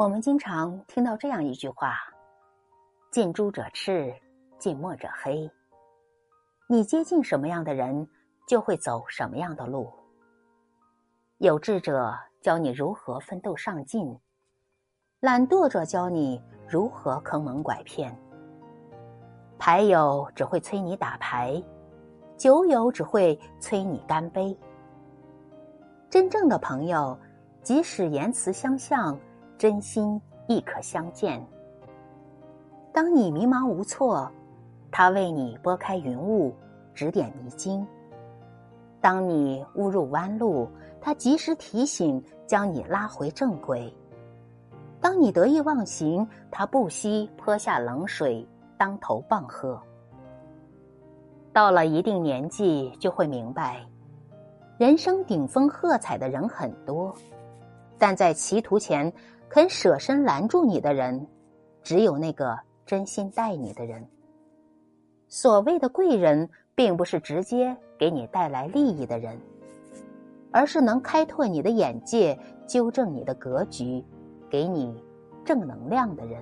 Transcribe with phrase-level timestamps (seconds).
[0.00, 1.94] 我们经常听到这样一句话
[3.12, 4.14] ：“近朱者赤，
[4.58, 5.50] 近墨者黑。”
[6.66, 8.08] 你接近什么样的人，
[8.48, 9.92] 就会走什么样的路。
[11.36, 14.18] 有志者教你如何奋斗上进，
[15.20, 18.18] 懒惰者教你如何坑蒙拐骗。
[19.58, 21.62] 牌友只会催你打牌，
[22.38, 24.58] 酒友只会催你干杯。
[26.08, 27.18] 真正的朋友，
[27.62, 29.20] 即使言辞相向，
[29.60, 31.38] 真心亦可相见。
[32.94, 34.26] 当你迷茫无措。
[34.90, 36.52] 他为你拨开云雾，
[36.94, 37.86] 指点迷津；
[39.02, 40.66] 当你误入弯路，
[41.00, 43.92] 他及时提醒，将你拉回正轨；
[44.98, 48.44] 当你得意忘形，他不惜泼下冷水，
[48.78, 49.80] 当头棒喝。
[51.52, 53.86] 到了一定年纪，就会明白，
[54.78, 57.14] 人生顶峰喝彩的人很多，
[57.96, 59.12] 但在歧途前
[59.50, 61.26] 肯舍身拦住你的人，
[61.82, 62.56] 只有那个
[62.86, 64.06] 真心待你的人。
[65.26, 69.36] 所谓的贵人，并不是直接给你带来利益的人，
[70.52, 74.04] 而是能开拓你的眼界、纠正你的格局、
[74.48, 74.94] 给你
[75.44, 76.40] 正能量的人。